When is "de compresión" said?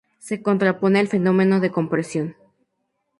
1.59-2.35